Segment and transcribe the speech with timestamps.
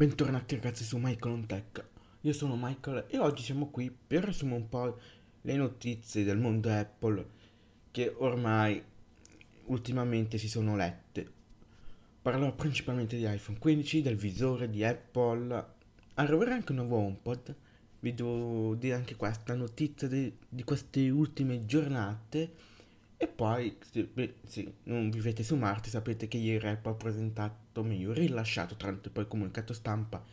[0.00, 1.84] Bentornati ragazzi su Michael on Tech.
[2.22, 4.98] Io sono Michael e oggi siamo qui per riassumere un po'
[5.42, 7.26] le notizie del mondo Apple
[7.90, 8.82] che ormai
[9.66, 11.30] ultimamente si sono lette.
[12.22, 15.66] Parlerò principalmente di iPhone 15, del visore di Apple.
[16.14, 17.54] Arriverà anche un nuovo HomePod.
[18.00, 22.52] Vi devo dire anche questa notizia di, di queste ultime giornate.
[23.22, 24.08] E poi, se,
[24.46, 29.28] se, non vivete su Marte, sapete che ieri Apple ha presentato, meglio, rilasciato tramite poi
[29.28, 30.24] comunicato stampa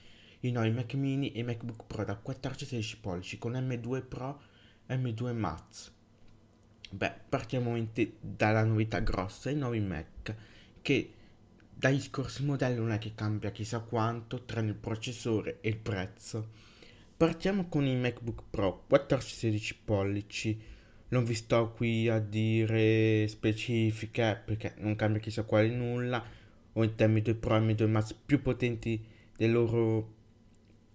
[0.42, 4.42] i nuovi Mac mini e MacBook Pro da 14-16 pollici con M2 Pro
[4.86, 5.92] e M2 Max.
[6.90, 7.76] Beh, partiamo
[8.22, 10.36] dalla novità grossa, i nuovi Mac,
[10.82, 11.14] che
[11.74, 16.52] dagli scorsi modelli non è che cambia chissà quanto, tranne il processore e il prezzo.
[17.18, 20.76] Partiamo con i MacBook Pro 14-16 pollici.
[21.10, 26.24] Non vi sto qui a dire specifiche perché non cambia chissà quale nulla.
[26.74, 29.02] Ho in M2 Pro e M2 Max più potenti
[29.36, 30.14] dei loro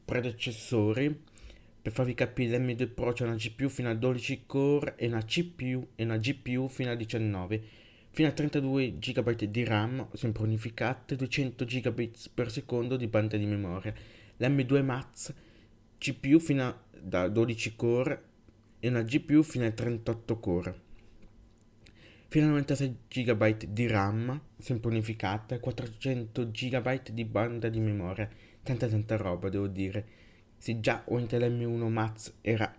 [0.05, 1.30] predecessori.
[1.80, 5.88] Per farvi capire, l'M2 Pro c'è una GPU fino a 12 core e una CPU
[5.96, 7.80] e una GPU fino a 19
[8.12, 13.46] fino a 32 GB di RAM sempre unificate, 200 GB per secondo di banda di
[13.46, 13.94] memoria.
[14.36, 15.34] L'M2 Max
[15.96, 18.22] CPU fino a da 12 core
[18.84, 20.80] e una GPU fino a 38 core.
[22.27, 28.28] Fino a 96 GB di RAM sempre unificata, 400 GB di banda di memoria.
[28.61, 30.05] Tanta tanta roba devo dire.
[30.57, 32.74] Se già Intel M1 Max era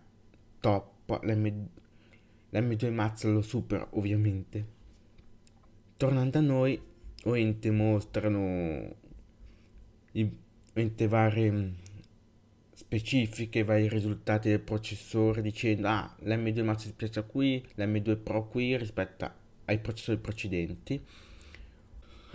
[0.60, 1.68] top l'M,
[2.50, 4.66] l'M2 Max lo supera ovviamente.
[5.96, 6.82] Tornando a noi
[7.24, 8.94] ovviamente mostrano
[10.12, 10.30] i,
[10.72, 11.74] ovviamente varie
[12.74, 18.76] specifiche, vari risultati del processore dicendo ah l'M2 Max si piace qui, l'M2 Pro qui
[18.78, 19.32] rispetto
[19.66, 21.02] ai processori precedenti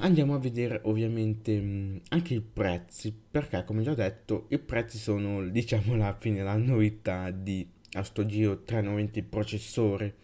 [0.00, 5.44] Andiamo a vedere ovviamente mm, anche i prezzi, perché come già detto i prezzi sono
[5.49, 10.15] diciamo alla fine la novità di a sto giro 390 processore,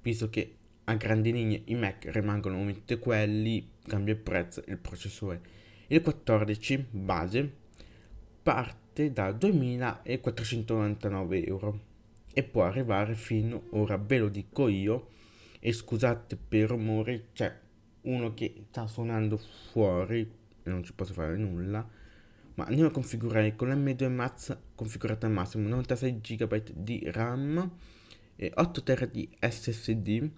[0.00, 0.54] visto che
[0.84, 5.42] a grandi linee i Mac rimangono ovviamente quelli, cambia il prezzo il processore.
[5.88, 7.52] Il 14 base
[8.42, 11.80] parte da 2499 euro
[12.32, 15.08] e può arrivare fino, ora ve lo dico io,
[15.58, 17.58] e scusate per rumore, cioè
[18.02, 19.40] uno che sta suonando
[19.70, 20.30] fuori
[20.62, 21.84] e non ci posso fare nulla
[22.60, 27.70] ma andiamo a configurare con l'M2 Max configurata al massimo 96 GB di RAM
[28.36, 30.30] e 8 TB di SSD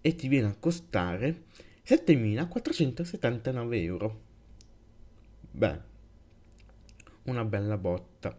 [0.00, 1.44] e ti viene a costare
[1.82, 4.20] 7479 euro.
[5.50, 5.90] Beh
[7.24, 8.38] una bella botta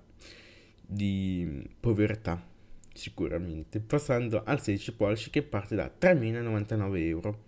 [0.85, 2.51] di povertà
[2.94, 7.43] sicuramente passando al 16 pollici che parte da 3099 euro.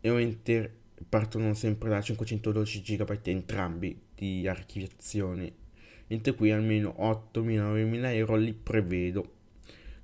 [0.00, 5.60] E ovviamente partono sempre da 512 GB entrambi di archiviazione
[6.08, 9.32] mentre qui almeno 8.000-9.000 euro li prevedo.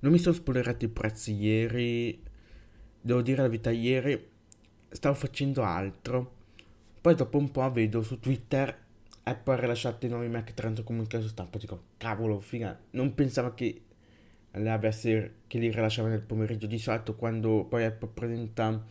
[0.01, 2.23] Non mi sono spoilerato i prezzi ieri
[3.01, 4.29] devo dire la verità ieri
[4.91, 6.37] stavo facendo altro.
[7.01, 8.87] Poi dopo un po' vedo su Twitter
[9.29, 13.83] Apple ha rilasciato i nuovi Mac 30 comunicato stampa dico cavolo figa non pensavo che
[14.51, 18.83] le avesse che li rilasciava nel pomeriggio di solito quando poi Apple presenta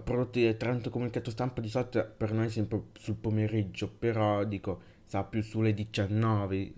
[0.00, 5.42] prodotti tanto comunicato stampa di solito per noi sempre sul pomeriggio, però dico, sa più
[5.42, 6.72] sulle 19.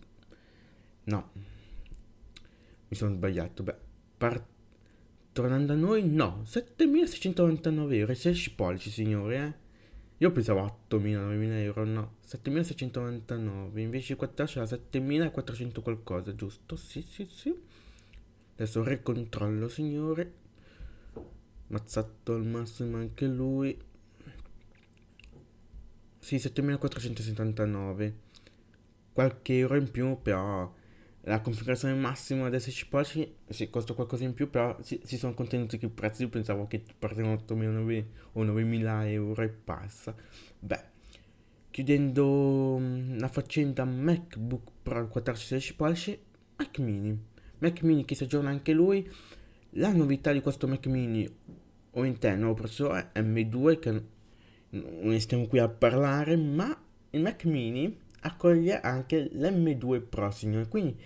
[1.05, 1.31] No,
[2.89, 3.63] mi sono sbagliato.
[3.63, 3.77] Beh,
[4.17, 4.45] par-
[5.33, 9.69] tornando a noi, no, 7699 euro, 16 pollici, signore, eh.
[10.21, 16.77] Io pensavo 8.000, 9.000 euro, no, 7.699, invece qua c'era 7.400 qualcosa, giusto?
[16.77, 17.55] Sì, sì, sì.
[18.55, 20.41] Adesso ricontrollo, signore
[21.71, 23.77] mazzato al massimo anche lui
[26.19, 28.19] sì 7479
[29.13, 30.73] qualche euro in più però
[31.23, 35.35] la configurazione massima da 16 pollici sì, costa qualcosa in più però si, si sono
[35.35, 40.15] contenuti che i prezzi io pensavo che partivano 8.000 o 9.000 euro e passa.
[40.59, 40.91] Beh
[41.71, 46.19] chiudendo mm, la faccenda MacBook Pro 14-16 pollici
[46.57, 47.19] Mac Mini.
[47.59, 49.09] Mac Mini che si aggiorna anche lui.
[49.75, 51.29] La novità di questo Mac Mini
[51.93, 53.91] o interno nuovo processore M2 che
[54.71, 56.77] non ne stiamo qui a parlare, ma
[57.11, 60.69] il Mac Mini accoglie anche l'M2 Pro, signore.
[60.69, 60.97] Quindi,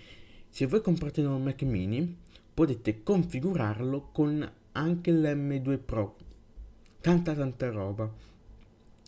[0.49, 2.17] se voi comprate un Mac Mini,
[2.53, 6.15] potete configurarlo con anche l'M2 Pro.
[7.01, 8.11] Tanta tanta roba.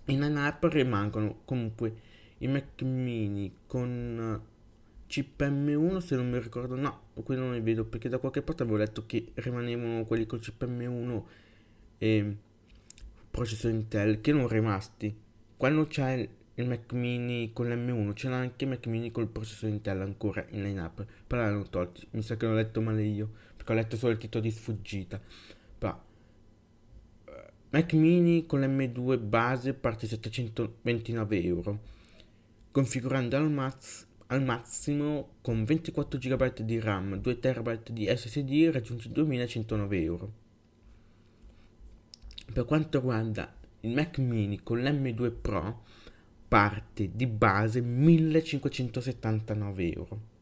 [0.06, 1.96] In app rimangono comunque
[2.40, 4.42] i Mac Mini con
[5.08, 8.64] chip M1 se non mi ricordo no qui non li vedo perché da qualche parte
[8.64, 11.24] avevo letto che rimanevano quelli con chip M1
[11.98, 12.36] e
[13.32, 15.16] processori Intel che non rimasti
[15.56, 16.28] quando c'è
[16.60, 20.64] il Mac mini con l'M1, c'era anche il Mac mini col processore Intel ancora in
[20.64, 24.14] line-up, però l'hanno tolti, mi sa che l'ho letto male io, perché ho letto solo
[24.14, 25.22] il titolo di sfuggita,
[25.78, 26.02] però
[27.26, 31.80] eh, Mac mini con l'M2 base parte 729 euro,
[32.72, 39.12] configurando al, maz- al massimo con 24 GB di RAM, 2 TB di SSD raggiunge
[39.12, 40.32] 2109 euro.
[42.52, 45.84] Per quanto riguarda il Mac mini con l'M2 Pro,
[46.48, 50.36] parte di base 1579 euro.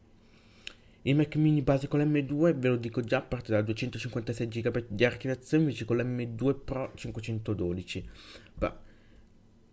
[1.04, 5.06] Il Mac mini base con l'M2, ve lo dico già, parte da 256 GB di
[5.06, 8.10] archiviazione invece con l'M2 Pro 512.
[8.56, 8.72] Beh,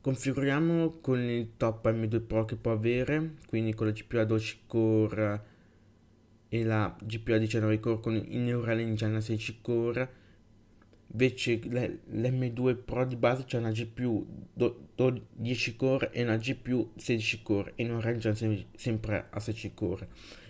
[0.03, 4.59] configuriamo con il top M2 Pro che può avere, quindi con la GPU a 12
[4.67, 5.45] core
[6.49, 10.21] e la GPU a 19 core con il Neural Engine a 16 core
[11.13, 14.27] Invece l'M2 Pro di base c'è una GPU
[15.35, 20.09] 10 core e una GPU 16 core e non regge sempre a 16 core.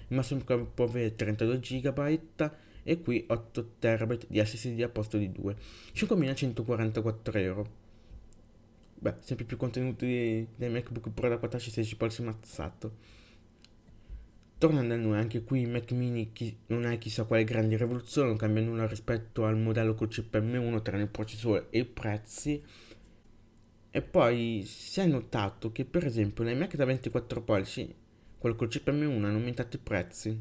[0.09, 2.51] Il massimo che può avere 32 GB
[2.85, 5.57] e qui 8 TB di SSD a posto di 2.
[5.93, 7.71] 5144 euro.
[8.95, 13.21] Beh, sempre più contenuti dei MacBook Pro da 14-16 pollici mazzato.
[14.63, 18.29] Tornando a noi, anche qui il Mac mini chi, non è chissà quale grande rivoluzione,
[18.29, 22.63] non cambia nulla rispetto al modello col chip M1 tra il processore e i prezzi.
[23.91, 27.93] E poi si è notato che per esempio nei Mac da 24 pollici,
[28.39, 30.41] quello col chip M1 hanno aumentato i prezzi.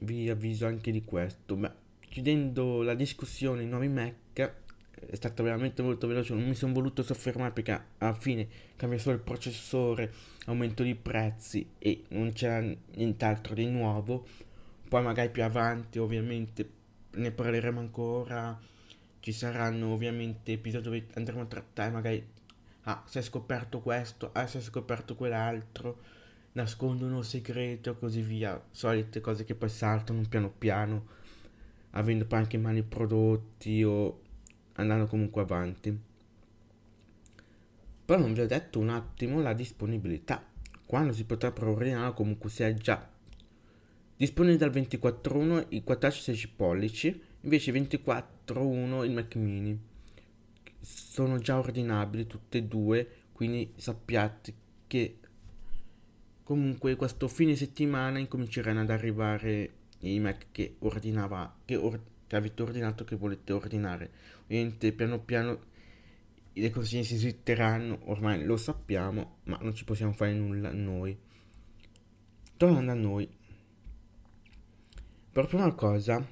[0.00, 1.54] Vi avviso anche di questo.
[1.54, 1.70] Beh,
[2.00, 4.61] chiudendo la discussione i nuovi Mac,
[5.06, 9.16] è stata veramente molto veloce, non mi sono voluto soffermare perché alla fine cambia solo
[9.16, 10.12] il processore,
[10.46, 12.60] aumento di prezzi e non c'era
[12.94, 14.26] nient'altro di nuovo.
[14.88, 16.68] Poi magari più avanti ovviamente
[17.12, 18.58] ne parleremo ancora,
[19.20, 22.26] ci saranno ovviamente episodi dove andremo a trattare magari,
[22.82, 26.00] ah si è scoperto questo, ah si è scoperto quell'altro,
[26.52, 31.06] nascondono un segreto e così via, solite cose che poi saltano piano piano,
[31.90, 34.21] avendo poi anche in mano i prodotti o
[34.74, 35.98] andando comunque avanti.
[38.04, 40.44] Però non vi ho detto un attimo la disponibilità.
[40.84, 43.08] Quando si potrà preordinare comunque sia già
[44.16, 49.80] disponibile dal 24.1 i 14-16 pollici, invece 24.1 il Mac mini.
[50.80, 54.54] Sono già ordinabili tutte e due, quindi sappiate
[54.86, 55.18] che
[56.42, 59.70] comunque questo fine settimana incominceranno ad arrivare
[60.00, 62.00] i Mac che ordinava, che or-
[62.32, 64.10] che avete ordinato che volete ordinare.
[64.44, 65.60] Ovviamente piano piano
[66.54, 71.14] le consegne si svitteranno, ormai lo sappiamo, ma non ci possiamo fare nulla noi.
[72.56, 73.28] Tornando a noi,
[75.30, 76.26] per prima cosa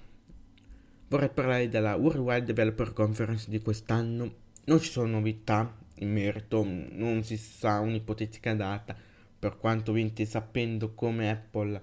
[1.08, 4.34] vorrei parlare della Worldwide Developer Conference di quest'anno.
[4.65, 8.96] Non ci sono novità in merito, non si sa un'ipotetica data,
[9.39, 11.82] per quanto venti sapendo come Apple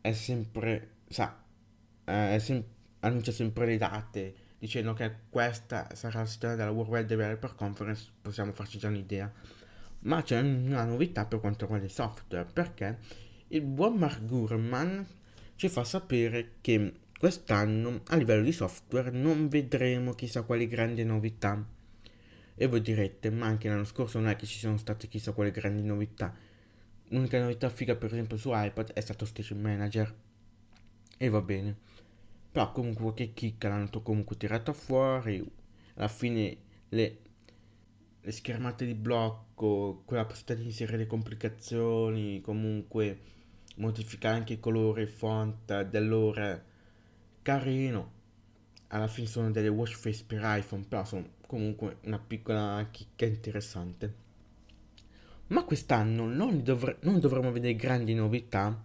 [0.00, 1.42] è sempre, sa,
[2.04, 2.74] è sempre
[3.06, 8.10] annuncia sempre le date dicendo che questa sarà la situazione della World Wide Developer Conference,
[8.20, 9.32] possiamo farci già un'idea.
[10.00, 12.98] Ma c'è una novità per quanto riguarda il software, perché
[13.48, 15.06] il buon Mark Gurman
[15.56, 21.64] ci fa sapere che quest'anno a livello di software non vedremo chissà quali grandi novità.
[22.58, 25.50] E voi direte, ma anche l'anno scorso non è che ci sono state chissà quali
[25.50, 26.34] grandi novità.
[27.08, 30.14] L'unica novità figa per esempio su iPad è stato Station Manager.
[31.18, 31.76] E va bene
[32.56, 35.46] però comunque che chicca l'hanno comunque tirato fuori.
[35.96, 36.56] Alla fine
[36.88, 37.18] le,
[38.22, 43.18] le schermate di blocco quella possibilità di inserire le complicazioni comunque
[43.76, 46.58] modificare anche i colori il font dell'ora
[47.42, 48.12] carino.
[48.86, 54.14] Alla fine sono delle watch face per iPhone però sono comunque una piccola chicca interessante.
[55.48, 58.82] Ma quest'anno non, dovre- non dovremo vedere grandi novità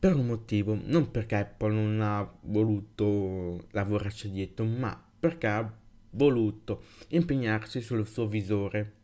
[0.00, 5.78] per un motivo, non perché Apple non ha voluto lavorarci dietro, ma perché ha
[6.12, 8.94] voluto impegnarsi sul suo visore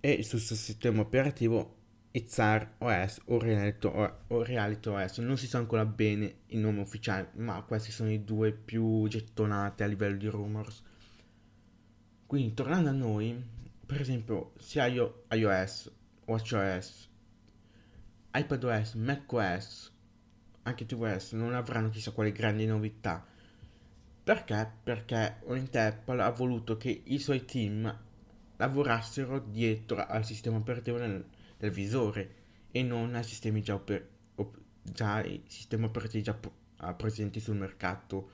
[0.00, 1.76] e sul suo sistema operativo
[2.10, 5.18] Itzar OS o Reality, o Reality OS.
[5.18, 9.82] Non si sa ancora bene il nome ufficiale, ma questi sono i due più gettonati
[9.82, 10.82] a livello di rumors.
[12.24, 13.38] Quindi tornando a noi,
[13.84, 15.92] per esempio, sia iOS,
[16.24, 17.07] WatchOS
[18.38, 19.92] iPadOS, macOS,
[20.62, 23.26] anche tvOS non avranno chissà quali grandi novità.
[24.22, 24.70] Perché?
[24.82, 25.40] Perché
[25.72, 27.98] Apple ha voluto che i suoi team
[28.56, 31.24] lavorassero dietro al sistema operativo del,
[31.56, 32.34] del visore
[32.70, 38.30] e non ai sistemi già, oper, op, già sistemi operativi già uh, presenti sul mercato.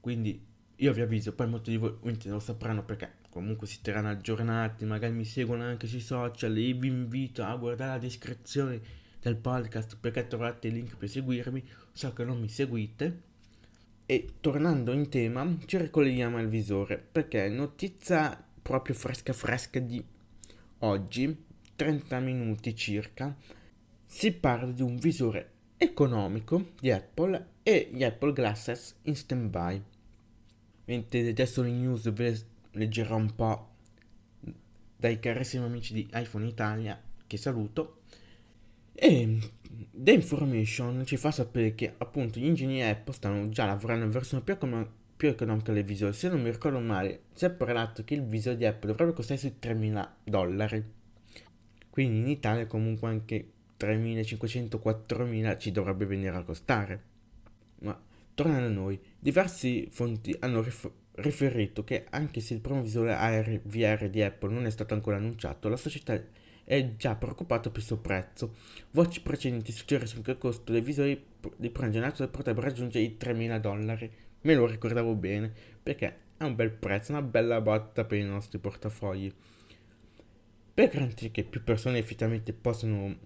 [0.00, 4.84] Quindi io vi avviso, poi molti di voi lo sapranno perché comunque si terranno aggiornati,
[4.84, 8.80] magari mi seguono anche sui social e vi invito a guardare la descrizione
[9.20, 13.22] del podcast perché trovate il link per seguirmi, so che non mi seguite.
[14.06, 20.02] E tornando in tema, ci ricolleghiamo al visore perché notizia proprio fresca fresca di
[20.78, 21.44] oggi,
[21.76, 23.36] 30 minuti circa,
[24.04, 29.82] si parla di un visore economico di Apple e gli Apple Glasses in stand-by.
[30.86, 32.38] Mentre adesso le news ve le
[32.72, 33.68] leggerò un po'
[34.96, 38.00] dai carissimi amici di iPhone Italia, che saluto.
[38.92, 39.38] E
[39.92, 44.42] The Information ci fa sapere che appunto gli ingegneri Apple stanno già lavorando in versione
[44.42, 46.12] più, econ- più economica del visore.
[46.12, 49.38] Se non mi ricordo male, si è parlato che il visore di Apple dovrebbe costare
[49.38, 50.84] sui 3.000 dollari.
[51.90, 57.02] Quindi in Italia comunque anche 3.500-4.000 ci dovrebbe venire a costare.
[57.80, 58.00] Ma
[58.34, 63.60] tornando a noi, diverse fonti hanno rif- riferito che anche se il primo visore AR
[63.64, 66.20] VR di Apple non è stato ancora annunciato, la società
[66.64, 68.54] è già preoccupata per il suo prezzo.
[68.90, 71.24] Voci precedenti suggeriscono che il costo dei visori
[71.56, 74.10] di generazione potrebbe raggiungere i 3.000 dollari.
[74.42, 78.58] Me lo ricordavo bene perché è un bel prezzo, una bella botta per i nostri
[78.58, 79.32] portafogli.
[80.74, 83.16] Per garantire che più persone effettivamente possano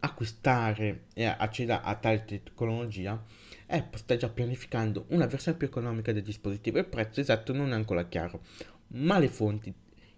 [0.00, 3.22] acquistare e accedere a tale tecnologia,
[3.68, 6.78] Apple sta già pianificando una versione più economica del dispositivo.
[6.78, 8.42] Il prezzo esatto non è ancora chiaro,
[8.88, 9.72] ma le fonti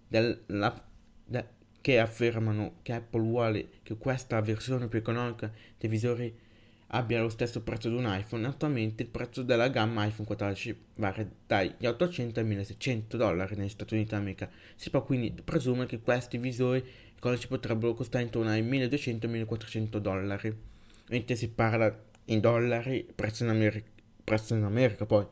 [0.07, 0.85] della,
[1.25, 1.45] de,
[1.81, 6.49] che affermano che Apple vuole che questa versione più economica dei visori
[6.93, 11.29] abbia lo stesso prezzo di un iPhone, attualmente il prezzo della gamma iPhone 14 varia
[11.47, 14.51] dagli 800 ai 1600 dollari negli Stati Uniti d'America.
[14.75, 16.85] Si può quindi presumere che questi visori
[17.39, 20.57] ci potrebbero costare intorno ai 1200-1400 dollari,
[21.09, 23.89] mentre si parla in dollari, prezzo in, America,
[24.25, 25.27] prezzo in America poi.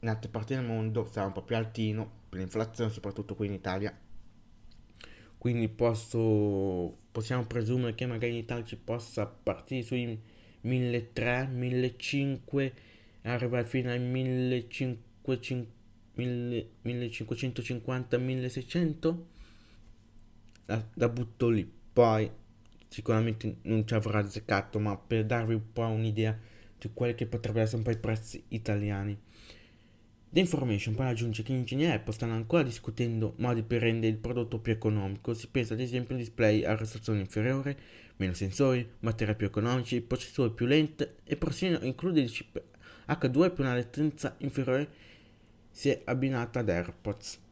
[0.00, 3.54] In altre parti del mondo sarà un po' più altino per l'inflazione, soprattutto qui in
[3.54, 3.96] Italia.
[5.38, 10.18] Quindi posso, possiamo presumere che magari in Italia ci possa partire sui
[10.60, 12.80] 1300, 1500,
[13.22, 15.72] arrivare fino ai 1500,
[16.14, 19.26] 1550, 1600.
[20.66, 21.70] La, la butto lì.
[21.92, 22.30] Poi
[22.94, 26.38] sicuramente non ci avrà azzeccato, ma per darvi un po' un'idea
[26.78, 29.18] di quelli che potrebbero essere un po' i prezzi italiani.
[30.30, 34.18] The Information poi aggiunge che gli ingegneri Apple stanno ancora discutendo modi per rendere il
[34.18, 35.34] prodotto più economico.
[35.34, 37.76] Si pensa ad esempio a display a risoluzione inferiore,
[38.16, 42.62] meno sensori, batterie più economici, processori più lenti e persino include il chip
[43.08, 44.88] H2 per una latenza inferiore
[45.68, 47.43] se abbinata ad AirPods.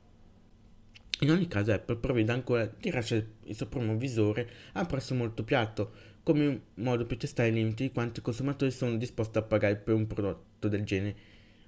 [1.23, 5.15] In ogni caso Apple prevede ancora di rilasciare il suo primo visore a un prezzo
[5.15, 5.93] molto più alto,
[6.25, 9.77] come un modo per testare i limiti di quanto i consumatori sono disposti a pagare
[9.77, 11.15] per un prodotto del genere.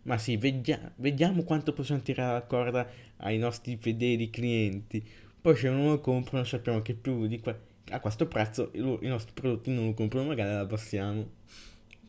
[0.03, 5.07] Ma sì, vedia- vediamo quanto possiamo tirare la corda ai nostri fedeli clienti.
[5.41, 7.57] Poi se non lo comprano sappiamo che più di qua-
[7.91, 11.31] a questo prezzo i, nostri prodotti non lo comprano, magari la passiamo.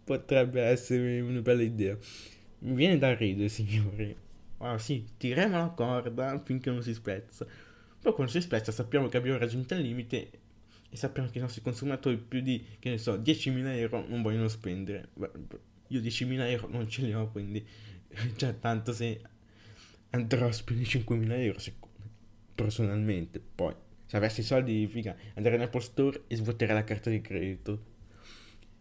[0.03, 1.95] Potrebbe essere una bella idea.
[2.59, 4.24] Mi viene da ridere, signori.
[4.57, 7.45] Allora sì, tiriamo la corda finché non si spezza.
[8.01, 10.29] Poi quando si spezza sappiamo che abbiamo raggiunto il limite
[10.89, 14.47] e sappiamo che i nostri consumatori più di, che ne so, 10.000 euro non vogliono
[14.47, 15.09] spendere.
[15.87, 17.65] Io 10.000 euro non ce li ho, quindi
[18.37, 19.21] cioè tanto se
[20.11, 21.59] andrò a spendere 5.000 euro
[22.55, 23.41] personalmente.
[23.53, 23.73] Poi,
[24.05, 27.93] se avessi soldi, figa, andare in Apple Store e svuotare la carta di credito.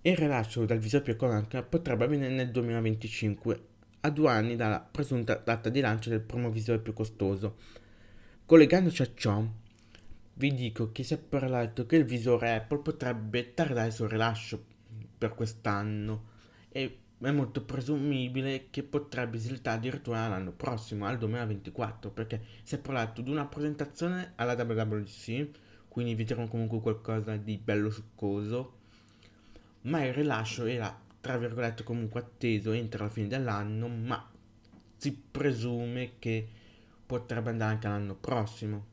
[0.03, 3.69] Il rilascio dal visore più economico potrebbe avvenire nel 2025
[4.05, 7.57] a due anni dalla presunta data di lancio del primo visore più costoso.
[8.45, 9.43] Collegandoci a ciò,
[10.35, 14.63] vi dico che si è parlato che il visore Apple potrebbe tardare suo rilascio
[15.17, 16.33] per quest'anno
[16.69, 22.79] e è molto presumibile che potrebbe slittare addirittura l'anno prossimo, al 2024, perché si è
[22.79, 25.49] parlato di una presentazione alla WWDC,
[25.89, 28.81] quindi vedremo comunque qualcosa di bello succoso,
[29.83, 34.31] ma il rilascio era tra virgolette comunque atteso entro la fine dell'anno, ma
[34.99, 36.47] si presume che
[37.07, 38.87] potrebbe andare anche l'anno prossimo.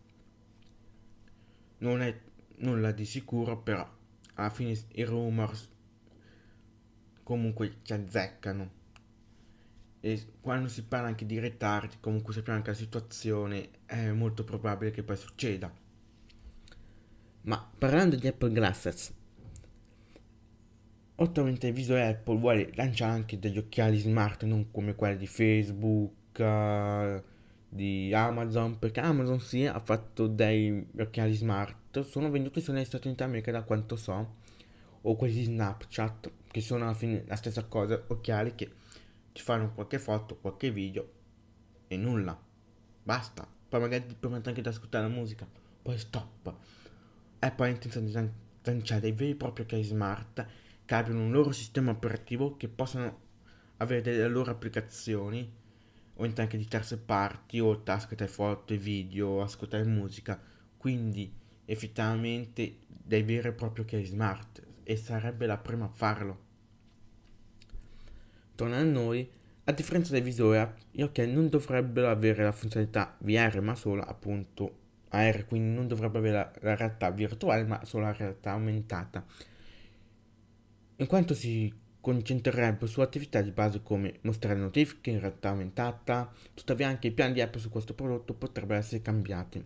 [1.80, 2.18] Non è
[2.60, 3.86] nulla di sicuro, però
[4.36, 5.70] alla fine i rumors
[7.22, 8.72] comunque ci azzeccano.
[10.00, 14.92] E quando si parla anche di ritardi, comunque sappiamo che la situazione è molto probabile
[14.92, 15.70] che poi succeda.
[17.42, 19.20] Ma parlando di Apple Glasses,
[21.22, 26.40] Ottimamente il viso Apple vuole lanciare anche degli occhiali smart, non come quelli di Facebook,
[26.40, 27.22] uh,
[27.70, 33.06] di Amazon, perché Amazon sì ha fatto dei occhiali smart, sono venduti solo negli Stati
[33.06, 34.34] Uniti d'America da quanto so,
[35.00, 38.72] o quelli di Snapchat, che sono alla fine la stessa cosa, occhiali che
[39.32, 41.08] ti fanno qualche foto, qualche video
[41.88, 42.36] e nulla,
[43.04, 45.48] basta, poi magari ti permette anche di ascoltare la musica,
[45.84, 46.52] poi stop.
[47.38, 48.30] E poi ha intenzione di
[48.64, 53.20] lanciare dei veri e propri occhiali smart che abbiano un loro sistema operativo che possano
[53.78, 55.50] avere delle loro applicazioni
[56.16, 60.38] o anche di terze parti o ascoltare foto e video, ascoltare musica,
[60.76, 61.34] quindi
[61.64, 66.40] effettivamente dei veri e propri occhiali smart e sarebbe la prima a farlo.
[68.56, 69.32] Tornando a noi,
[69.64, 74.80] a differenza dei visori, gli occhiali non dovrebbero avere la funzionalità VR ma solo appunto
[75.08, 79.26] AR, quindi non dovrebbe avere la, la realtà virtuale ma solo la realtà aumentata.
[81.02, 86.88] In quanto si concentrerebbe su attività di base come mostrare notifiche in realtà aumentata, tuttavia
[86.88, 89.66] anche i piani di Apple su questo prodotto potrebbero essere cambiati.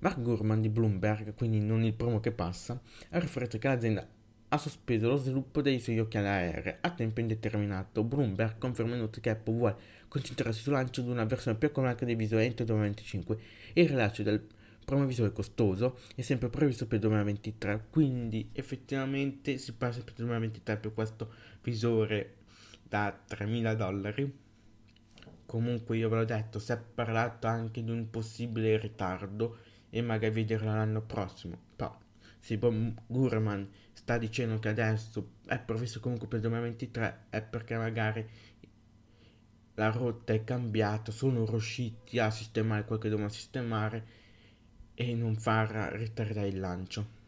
[0.00, 4.04] Mark Gurman di Bloomberg, quindi non il primo che passa, ha riferito che l'azienda
[4.48, 8.02] ha sospeso lo sviluppo dei suoi occhiali AR a tempo indeterminato.
[8.02, 9.76] Bloomberg conferma inoltre che Apple vuole
[10.08, 13.38] concentrarsi sul lancio di una versione più economica dei visori entro il 2025
[13.72, 14.44] e il rilascio del
[14.90, 20.26] primo visore costoso è sempre previsto per il 2023, quindi effettivamente si parla sempre del
[20.26, 21.32] 2023 per questo
[21.62, 22.34] visore
[22.82, 24.38] da 3.000 dollari.
[25.46, 29.58] Comunque io ve l'ho detto, si è parlato anche di un possibile ritardo
[29.90, 31.56] e magari vederlo l'anno prossimo.
[31.76, 31.96] Però
[32.38, 32.58] se
[33.06, 38.28] Gurman sta dicendo che adesso è previsto comunque per il 2023 è perché magari
[39.74, 44.18] la rotta è cambiata, sono riusciti a sistemare quel che devono sistemare
[45.00, 47.18] e non far ritardare il lancio.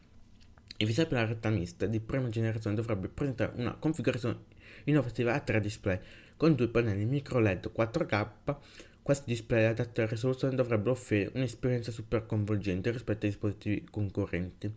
[0.77, 4.41] Il visore per la retta mista di prima generazione dovrebbe presentare una configurazione
[4.83, 5.99] innovativa a 3 display
[6.37, 8.57] con due pannelli micro LED 4K.
[9.01, 14.67] Questi display adatti alla risoluzione dovrebbero offrire un'esperienza super coinvolgente rispetto ai dispositivi concorrenti.
[14.67, 14.73] Il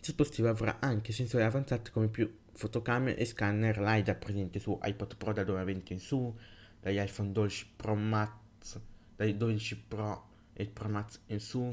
[0.00, 5.34] dispositivo avrà anche sensori avanzati come più fotocamere e scanner LiDAR presenti su iPod Pro
[5.34, 6.34] da 2020 in su,
[6.80, 8.80] dagli iPhone 12 Pro Max,
[9.16, 11.70] dai 12 Pro e Pro Max in su,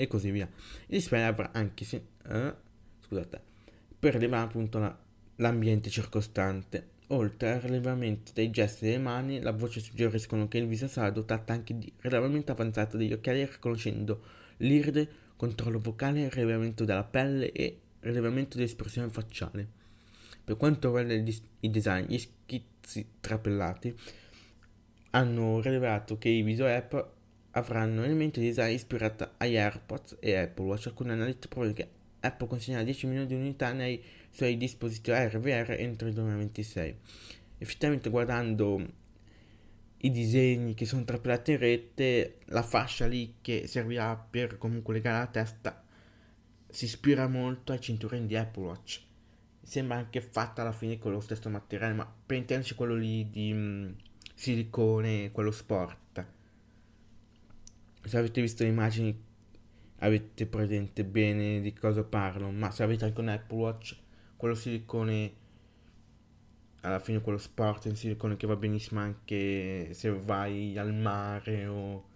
[0.00, 0.48] e così via.
[0.86, 2.54] Il display avrà anche, eh,
[3.06, 3.40] scusate,
[3.98, 4.98] per rilevare appunto la,
[5.36, 6.98] l'ambiente circostante.
[7.08, 11.52] Oltre al rilevamento dei gesti delle mani, la voce suggeriscono che il viso sarà dotato
[11.52, 14.22] anche di rilevamento avanzato degli occhiali riconoscendo
[14.58, 19.68] l'iride, controllo vocale, rilevamento della pelle e rilevamento dell'espressione facciale.
[20.42, 21.12] Per quanto riguarda
[21.60, 23.94] i design, gli schizzi trapellati
[25.10, 26.94] hanno rivelato che i visor app
[27.52, 30.86] avranno elementi di design ispirati agli AirPods e Apple Watch.
[30.86, 31.88] Alcuni analisti prevedono che
[32.20, 36.96] Apple consegnerà 10 milioni di unità nei suoi dispositivi AR entro il 2026.
[37.58, 38.98] Effettivamente guardando
[40.02, 45.18] i disegni che sono trapelati in rete, la fascia lì che servirà per comunque legare
[45.18, 45.84] la testa
[46.68, 49.02] si ispira molto ai cinturini di Apple Watch.
[49.62, 53.52] Sembra anche fatta alla fine con lo stesso materiale, ma per intenderci quello lì di
[53.52, 53.90] mh, mm,
[54.34, 56.38] silicone, quello sport
[58.02, 59.28] se avete visto le immagini
[60.00, 63.96] avete presente bene di cosa parlo, ma se avete anche un Apple Watch,
[64.36, 65.32] quello silicone,
[66.82, 72.08] alla fine quello sport in silicone che va benissimo anche se vai al mare o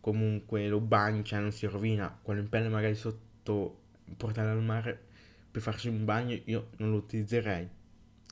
[0.00, 3.80] comunque lo bagni, cioè non si rovina, quello in pelle magari sotto
[4.16, 5.06] portare al mare
[5.50, 7.66] per farsi un bagno io non lo utilizzerei,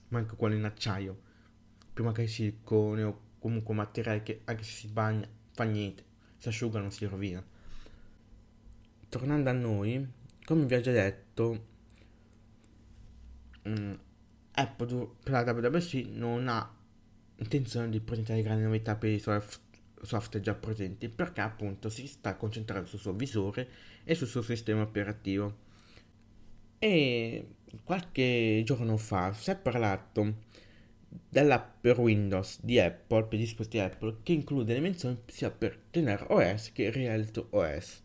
[0.09, 1.19] ma anche quello in acciaio,
[1.93, 6.09] più magari silicone o comunque materiale che anche se si bagna fa niente
[6.41, 7.45] si asciuga, non si rovina.
[9.09, 10.05] Tornando a noi,
[10.45, 11.67] come vi ho già detto,
[13.65, 13.99] um,
[14.53, 16.75] Apple per la WWC non ha
[17.37, 22.89] intenzione di presentare grandi novità per i software già presenti perché appunto si sta concentrando
[22.89, 23.69] sul suo visore
[24.05, 25.69] e sul suo sistema operativo.
[26.79, 30.49] E qualche giorno fa si è parlato
[31.29, 36.27] dell'app per Windows di Apple, per dispositivi Apple, che include le menzioni sia per Tener
[36.29, 38.03] OS che Reality OS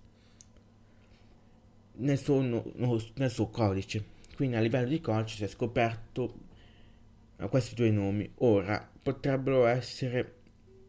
[1.97, 2.71] nel suo, no,
[3.15, 4.13] nel suo codice.
[4.35, 6.39] Quindi a livello di codice si è scoperto
[7.37, 8.29] uh, questi due nomi.
[8.39, 10.33] Ora potrebbero essere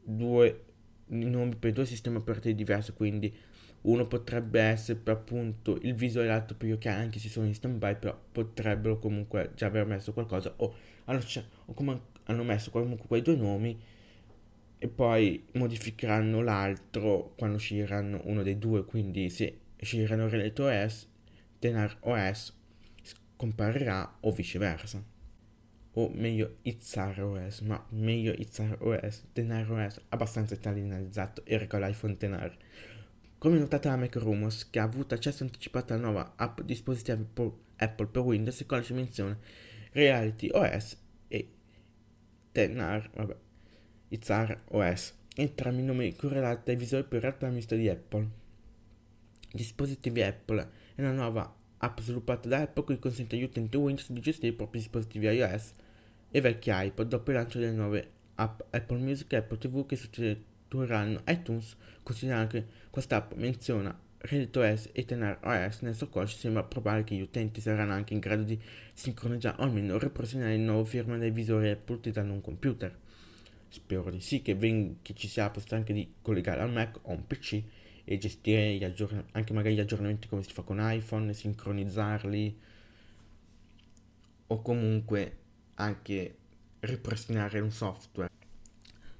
[0.02, 0.64] due
[1.08, 3.34] nomi per due sistemi operativi diversi, quindi
[3.82, 7.54] uno potrebbe essere per appunto il visuale l'altro per gli occhiali, anche se sono in
[7.54, 10.74] stand by, però potrebbero comunque già aver messo qualcosa o
[11.06, 11.22] hanno,
[11.66, 13.78] o come hanno messo comunque quei due nomi
[14.78, 21.08] e poi modificheranno l'altro quando usciranno uno dei due, quindi se usciranno Relate OS,
[21.58, 22.54] Tenar OS
[23.02, 25.02] scomparirà o viceversa.
[25.98, 32.16] O meglio Itzar OS, ma meglio Itzar OS, Tenar OS abbastanza italianizzato e ricorda iPhone
[32.18, 32.54] Tenar.
[33.38, 37.26] Come notate da Mac Rumors, che ha avuto accesso anticipato alla nuova app dispositivi
[37.76, 39.38] Apple per Windows e codice menzione
[39.96, 40.94] Reality OS
[41.26, 41.48] e
[42.52, 43.34] Tenar, vabbè,
[44.08, 45.14] Itzar OS.
[45.36, 48.28] entrambi nomi correlati ai visori per realtà mista di Apple.
[49.50, 54.20] Dispositivi Apple è una nuova app sviluppata da Apple che consente agli utenti Windows di
[54.20, 55.72] gestire i propri dispositivi iOS
[56.30, 59.96] e vecchi iPod dopo il lancio delle nuove app Apple Music e Apple TV che
[59.96, 61.74] sostituiranno iTunes.
[62.02, 67.04] Considerando che questa app menziona Reddit OS e Tener OS nel suo codice sembra probabile
[67.04, 68.60] che gli utenti saranno anche in grado di
[68.92, 72.94] sincronizzare o almeno riprostinare il nuovo firma dei visori Apple utilizzando un computer.
[73.68, 76.98] Spero di sì che, ven- che ci sia la possibilità anche di collegare al Mac
[77.02, 77.62] o un PC
[78.04, 82.58] e gestire aggiorn- anche magari gli aggiornamenti come si fa con iPhone, sincronizzarli
[84.48, 85.36] o comunque
[85.74, 86.36] anche
[86.80, 88.30] ripristinare un software.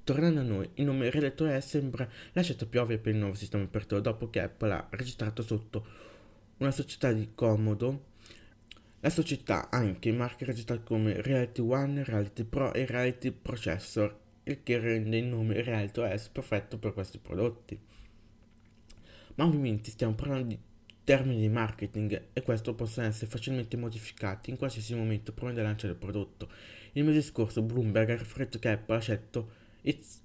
[0.07, 3.65] Tornando a noi, il nome redattore sembra la scelta più ovvia per il nuovo sistema
[3.65, 5.85] operativo dopo che Apple ha registrato sotto
[6.59, 8.05] una società di comodo.
[9.01, 14.63] La società ha anche marche registrate come Reality One, Reality Pro e Reality Processor, il
[14.63, 17.77] che rende il nome Reality OS perfetto per questi prodotti.
[19.35, 20.59] Ma ovviamente stiamo parlando di
[21.03, 25.87] termini di marketing e questo possono essere facilmente modificati in qualsiasi momento prima del lancio
[25.87, 26.49] del prodotto.
[26.93, 30.21] Il mese scorso Bloomberg ha riferito che Apple ha scelto It's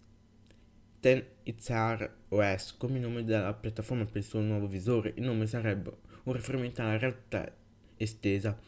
[1.02, 5.12] 10 Itzar OS come nome della piattaforma per il suo nuovo visore.
[5.14, 7.48] Il nome sarebbe un riferimento alla realtà
[7.96, 8.58] estesa,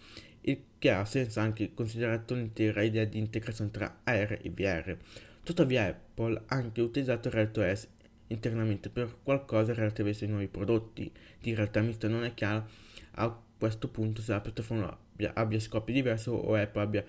[0.43, 4.97] il che ha senso anche considerato l'intera idea di integrazione tra AR e VR.
[5.43, 7.89] Tuttavia Apple ha anche utilizzato RealTOS
[8.29, 12.07] internamente per qualcosa relativo ai suoi nuovi prodotti di realtà mista.
[12.07, 12.69] Non è chiaro
[13.17, 17.05] a questo punto se la piattaforma abbia, abbia scopi diversi o Apple abbia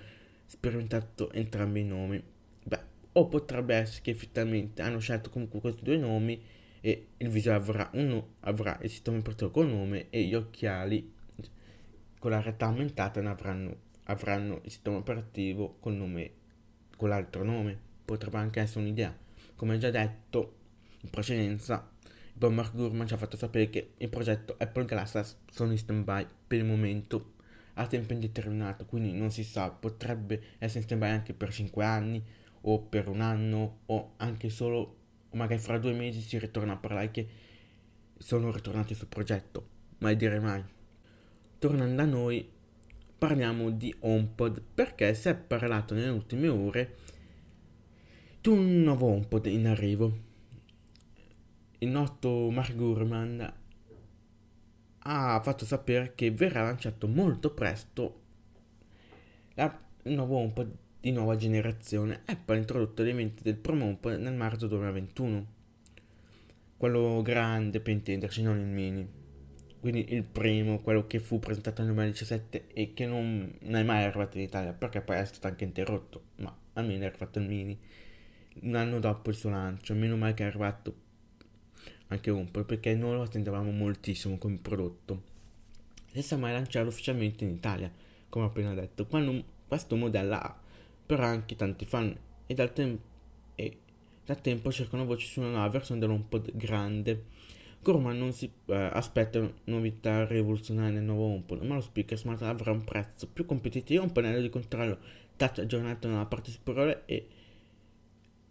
[0.48, 2.34] sperimentato entrambi i nomi.
[3.18, 6.42] O potrebbe essere che effettivamente hanno scelto comunque questi due nomi
[6.82, 11.14] e il visore avrà, uno, avrà il sistema operativo con nome e gli occhiali
[12.20, 16.32] con la realtà aumentata ne avranno, avranno il sistema operativo con, nome,
[16.98, 17.80] con l'altro nome.
[18.04, 19.16] Potrebbe anche essere un'idea.
[19.56, 20.56] Come già detto
[21.02, 21.90] in precedenza,
[22.34, 26.26] buon Mark Gurman ci ha fatto sapere che il progetto Apple Glasses sono in stand-by
[26.48, 27.34] per il momento
[27.76, 32.24] a tempo indeterminato, quindi non si sa, potrebbe essere in stand-by anche per 5 anni
[32.68, 37.12] o per un anno o anche solo magari fra due mesi si ritorna a parlare
[37.12, 37.28] che
[38.18, 39.68] sono ritornati sul progetto,
[40.00, 40.64] mai dire mai.
[41.60, 42.50] Tornando a noi,
[43.18, 46.96] parliamo di HomePod perché si è parlato nelle ultime ore
[48.42, 50.24] di un nuovo HomePod in arrivo.
[51.80, 53.54] Il noto Mark Gurman
[55.00, 58.22] ha fatto sapere che verrà lanciato molto presto
[59.54, 60.76] la, il nuovo HomePod
[61.06, 65.46] di nuova generazione, Apple ha introdotto elementi del Promop nel marzo 2021.
[66.78, 69.08] Quello grande, per intenderci, non il mini.
[69.80, 74.04] Quindi il primo, quello che fu presentato nel 2017 e che non, non è mai
[74.04, 77.78] arrivato in Italia, perché poi è stato anche interrotto, ma almeno è arrivato il mini.
[78.62, 80.96] Un anno dopo il suo lancio, meno male che è arrivato
[82.08, 85.22] anche un po', perché noi lo attendevamo moltissimo come prodotto.
[86.12, 87.92] Senza mai lanciarlo ufficialmente in Italia,
[88.28, 89.06] come ho appena detto.
[89.06, 90.64] Quando questo modello ha
[91.06, 93.00] però anche tanti fan e dal, tem-
[93.56, 93.78] e
[94.26, 97.24] da tempo cercano voci su una nuova versione dell'HomePod grande.
[97.82, 102.72] Gorman non si eh, aspetta novità rivoluzionarie nel nuovo HomePod, ma lo speaker smart avrà
[102.72, 104.98] un prezzo più competitivo, un pannello di controllo
[105.36, 107.28] touch aggiornato nella parte superiore e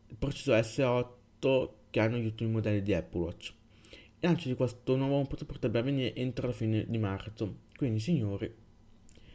[0.07, 3.53] il processore S8 che hanno gli ultimi modelli di Apple Watch.
[3.91, 8.63] Il lancio di questo nuovo HomePod potrebbe avvenire entro la fine di marzo, quindi signori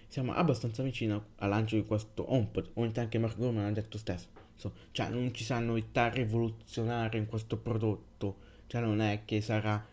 [0.09, 4.27] siamo abbastanza vicini al lancio di questo HomePod, o anche Mark Gurman ha detto stesso.
[4.55, 9.85] So, cioè non ci saranno novità rivoluzionarie in questo prodotto, cioè non è che sarà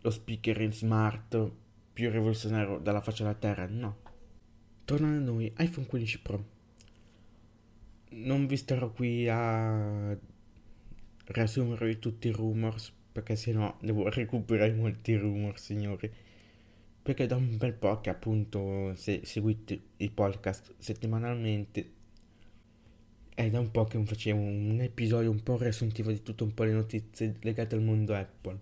[0.00, 1.50] lo speaker in smart
[1.92, 3.98] più rivoluzionario dalla faccia della terra, no.
[4.84, 6.44] Tornando a noi, iPhone 15 Pro.
[8.10, 10.18] Non vi starò qui a
[11.26, 16.12] riassumere tutti i rumors, perché sennò devo recuperare molti rumors, signori
[17.02, 21.90] perché da un bel po' che appunto se seguite il podcast settimanalmente
[23.34, 26.62] è da un po' che facevo un episodio un po' riassuntivo di tutte un po'
[26.62, 28.58] le notizie legate al mondo Apple.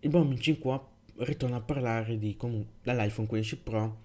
[0.00, 0.80] Il buon 5
[1.16, 4.00] ritorna a parlare di comunque dall'iPhone 15 Pro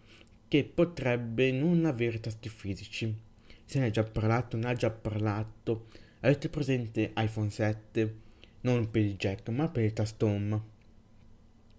[0.49, 3.15] che potrebbe non avere tasti fisici.
[3.63, 5.87] Se ne è già parlato, ne ha già parlato.
[6.21, 8.15] Avete presente iPhone 7?
[8.61, 10.75] Non per il jack, ma per il tasto home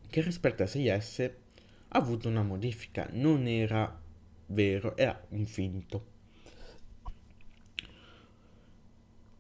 [0.09, 1.31] che rispetto a 6S
[1.89, 4.01] ha avuto una modifica, non era
[4.47, 6.17] vero, era un finto.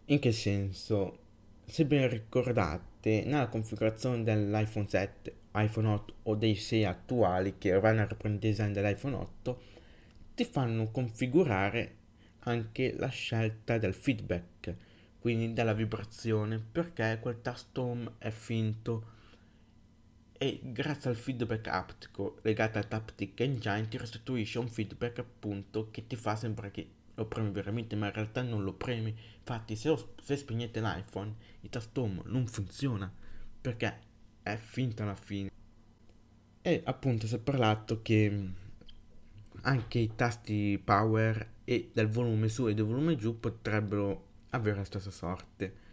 [0.06, 1.18] In che senso?
[1.64, 8.00] Se ben ricordate, nella configurazione dell'iPhone 7, iPhone 8 o dei 6 attuali che vanno
[8.00, 9.62] a riprendere il design dell'iPhone 8,
[10.34, 11.96] ti fanno configurare
[12.40, 14.74] anche la scelta del feedback.
[15.18, 19.16] quindi dalla vibrazione, perché quel tasto home è finto
[20.38, 26.06] e grazie al feedback aptico legato al Taptic Engine ti restituisce un feedback appunto che
[26.06, 29.14] ti fa sembrare che lo premi veramente ma in realtà non lo premi.
[29.38, 33.12] Infatti se, lo, se spegnete l'iPhone il tasto home non funziona
[33.60, 33.98] perché
[34.42, 35.50] è finta alla fine.
[36.62, 38.50] E appunto si è parlato che
[39.62, 44.84] anche i tasti power e del volume su e del volume giù potrebbero avere la
[44.84, 45.86] stessa sorte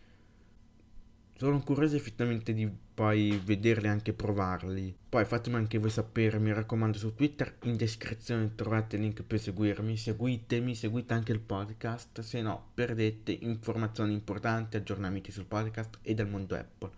[1.37, 4.95] sono curioso effettivamente di poi vederli e anche provarli.
[5.09, 9.39] Poi fatemi anche voi sapere, mi raccomando su Twitter, in descrizione trovate il link per
[9.39, 16.13] seguirmi, seguitemi, seguite anche il podcast, se no perdete informazioni importanti, aggiornamenti sul podcast e
[16.13, 16.91] del mondo Apple.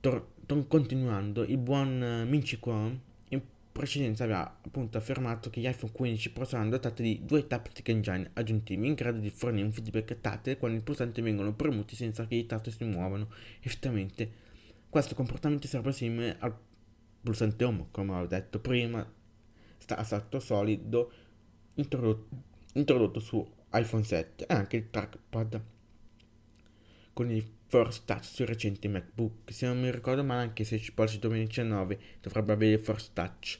[0.00, 0.28] Tor-
[0.68, 3.00] continuando, il buon Minci Kwon
[3.72, 8.30] precedenza aveva appunto affermato che gli iPhone 15 Pro saranno dotati di due Taptic Engine
[8.34, 12.34] aggiuntivi in grado di fornire un feedback tattile quando i pulsanti vengono premuti senza che
[12.34, 13.28] i tasti si muovano.
[13.60, 14.30] Effettivamente
[14.88, 16.54] questo comportamento sarebbe simile al
[17.22, 19.10] pulsante home, come ho detto prima,
[19.78, 21.10] sta stato solido
[21.74, 22.36] introdotto,
[22.74, 25.62] introdotto su iPhone 7 e anche il trackpad
[27.14, 29.50] con il Force Touch sui recenti MacBook.
[29.50, 33.58] Se non mi ricordo male, anche 16 pollici 2019 dovrebbe avere Force Touch,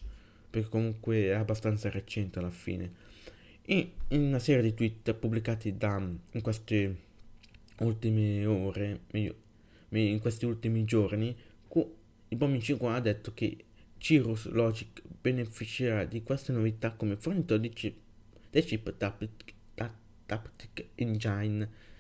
[0.51, 2.93] perché comunque è abbastanza recente alla fine.
[3.63, 6.97] E in una serie di tweet pubblicati da, in queste
[7.79, 11.35] ultime ore, in questi ultimi giorni,
[12.29, 13.65] il 5 ha detto che
[13.97, 17.97] Cirrus Logic beneficerà di queste novità come fornitore di chip,
[18.51, 18.95] chip
[20.27, 21.91] Taptic Engine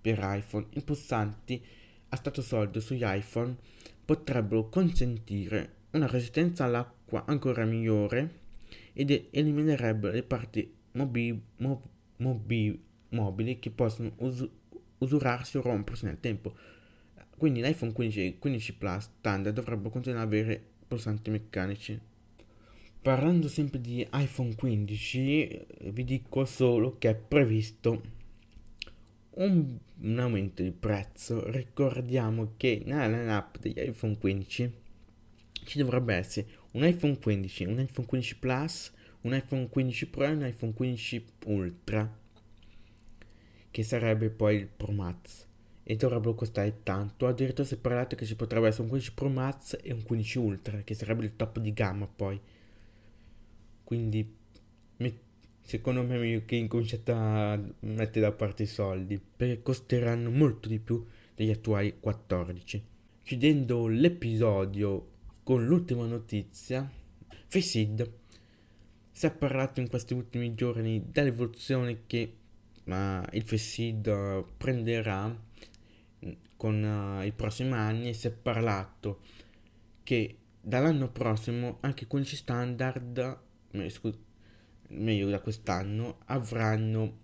[0.00, 1.62] per iPhone, i pulsanti
[2.08, 3.56] a stato solido sugli iPhone
[4.04, 8.38] potrebbero consentire una resistenza all'acqua ancora migliore
[8.92, 11.86] ed eliminerebbero le parti mobi- mob-
[12.16, 14.48] mobi- mobili che possono us-
[14.98, 16.54] usurarsi o rompersi nel tempo.
[17.36, 21.98] Quindi l'iPhone 15 e 15 Plus standard dovrebbero continuare ad avere pulsanti meccanici.
[23.00, 28.18] Parlando sempre di iPhone 15, vi dico solo che è previsto
[29.32, 34.72] un, un aumento di prezzo, ricordiamo che nella lineup degli iPhone 15
[35.64, 40.28] ci dovrebbe essere un iPhone 15, un iPhone 15 Plus, un iPhone 15 Pro e
[40.28, 42.18] un iPhone 15 Ultra,
[43.70, 45.46] che sarebbe poi il Pro Max
[45.82, 47.26] e dovrebbero costare tanto.
[47.26, 50.38] Addirittura si è parlato che ci potrebbe essere un 15 Pro Max e un 15
[50.38, 52.40] Ultra, che sarebbe il top di gamma poi.
[53.84, 54.38] Quindi
[55.62, 61.04] secondo me che incominciate a mettere da parte i soldi, perché costeranno molto di più
[61.34, 62.84] degli attuali 14.
[63.22, 65.08] Chiudendo l'episodio
[65.42, 66.90] con l'ultima notizia,
[67.46, 68.12] Facid
[69.10, 72.36] si è parlato in questi ultimi giorni dell'evoluzione che
[72.84, 72.92] uh,
[73.32, 75.48] il Facid prenderà
[76.56, 79.20] con uh, i prossimi anni e si è parlato
[80.02, 83.38] che dall'anno prossimo anche 15 standard,
[83.70, 84.18] eh, scu-
[84.90, 87.18] meglio da quest'anno, avranno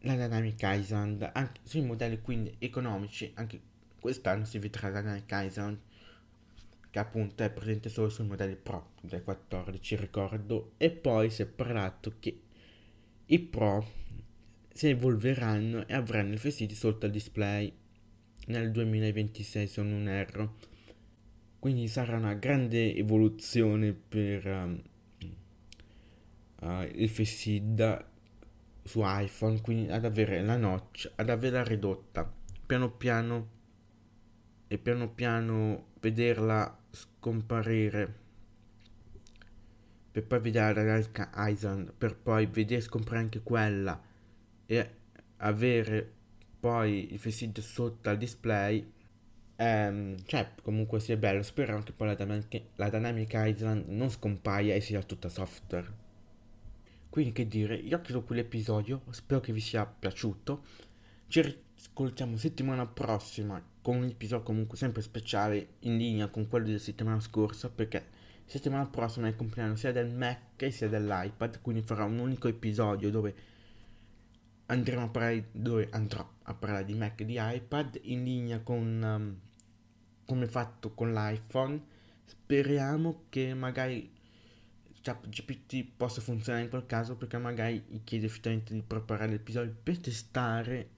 [0.00, 3.30] la Dynamic Island anche sui modelli quindi economici.
[3.34, 3.60] Anche
[4.00, 5.78] quest'anno si vedrà la Dynamic Island
[6.90, 10.74] che appunto è presente solo sui modelli Pro del 14, ricordo.
[10.76, 12.40] E poi si è parlato che
[13.26, 13.84] i Pro
[14.72, 17.72] si evolveranno e avranno i vestiti sotto al display
[18.46, 20.56] nel 2026 se non erro.
[21.58, 24.82] Quindi sarà una grande evoluzione per um,
[26.60, 28.04] uh, il FSID
[28.84, 32.30] su iPhone, quindi ad avere la notch, ad averla ridotta,
[32.66, 33.48] piano piano
[34.68, 38.22] e piano piano vederla scomparire.
[40.12, 44.00] Per poi vedere la Island, per poi vedere scomparire anche quella
[44.66, 44.90] e
[45.38, 46.12] avere
[46.60, 48.92] poi il FSID sotto al display
[49.56, 51.42] ehm, cioè comunque sia bello.
[51.42, 52.44] Speriamo che poi la
[52.76, 56.03] la Dynamic Island non scompaia e sia tutta software
[57.14, 60.64] quindi che dire, io chiudo qui l'episodio, spero che vi sia piaciuto.
[61.28, 66.80] Ci ascoltiamo settimana prossima con un episodio comunque sempre speciale in linea con quello della
[66.80, 68.04] settimana scorsa perché
[68.46, 73.12] settimana prossima è il compleanno sia del Mac sia dell'iPad, quindi farò un unico episodio
[73.12, 73.34] dove
[74.66, 79.00] andremo a parlare, dove andrò a parlare di Mac e di iPad in linea con
[79.04, 79.38] um,
[80.24, 81.80] come fatto con l'iPhone.
[82.24, 84.13] Speriamo che magari
[85.04, 89.98] ChatGPT possa funzionare in quel caso perché magari gli chiedo effettivamente di preparare l'episodio per
[89.98, 90.88] testare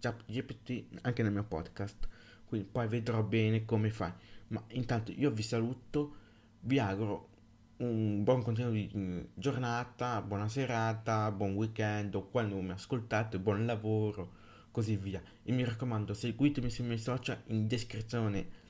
[0.00, 2.08] ChatGPT anche nel mio podcast.
[2.44, 4.12] Quindi poi vedrò bene come fai.
[4.48, 6.16] Ma intanto io vi saluto,
[6.62, 7.28] vi auguro
[7.76, 13.64] un buon continuo di mm, giornata, buona serata, buon weekend o quando mi ascoltate, buon
[13.64, 14.32] lavoro,
[14.72, 15.22] così via.
[15.44, 18.60] E mi raccomando, seguitemi sui miei social, in descrizione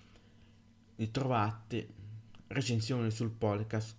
[0.96, 1.88] li trovate
[2.48, 3.96] recensione sul podcast,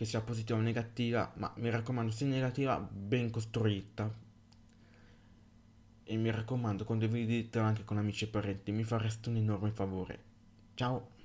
[0.00, 4.10] che sia positiva o negativa, ma mi raccomando, se negativa, ben costruita.
[6.04, 10.22] E mi raccomando, condividetela anche con amici e parenti, mi fareste un enorme favore.
[10.72, 11.19] Ciao!